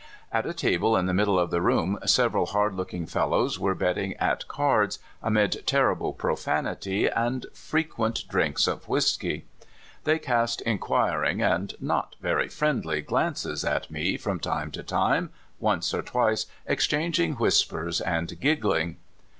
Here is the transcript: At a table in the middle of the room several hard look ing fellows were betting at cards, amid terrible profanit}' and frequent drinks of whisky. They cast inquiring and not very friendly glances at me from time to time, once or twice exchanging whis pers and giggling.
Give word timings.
At 0.31 0.47
a 0.47 0.53
table 0.55 0.97
in 0.97 1.05
the 1.05 1.13
middle 1.13 1.37
of 1.37 1.51
the 1.51 1.61
room 1.61 1.99
several 2.07 2.47
hard 2.47 2.73
look 2.73 2.91
ing 2.91 3.05
fellows 3.05 3.59
were 3.59 3.75
betting 3.75 4.15
at 4.15 4.47
cards, 4.47 4.97
amid 5.21 5.61
terrible 5.67 6.11
profanit}' 6.11 7.13
and 7.15 7.45
frequent 7.53 8.27
drinks 8.27 8.65
of 8.65 8.87
whisky. 8.87 9.45
They 10.03 10.17
cast 10.17 10.61
inquiring 10.61 11.43
and 11.43 11.75
not 11.79 12.15
very 12.19 12.47
friendly 12.47 13.01
glances 13.03 13.63
at 13.63 13.91
me 13.91 14.17
from 14.17 14.39
time 14.39 14.71
to 14.71 14.81
time, 14.81 15.29
once 15.59 15.93
or 15.93 16.01
twice 16.01 16.47
exchanging 16.65 17.35
whis 17.35 17.63
pers 17.63 18.01
and 18.01 18.39
giggling. 18.39 18.97